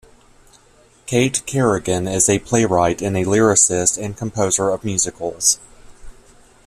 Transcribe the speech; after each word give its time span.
Kait 1.05 1.45
Kerrigan 1.45 2.07
is 2.07 2.27
a 2.27 2.39
playwright 2.39 3.03
and 3.03 3.15
a 3.15 3.23
lyricist 3.23 4.03
and 4.03 4.17
composer 4.17 4.69
of 4.71 4.83
musicals. 4.83 5.59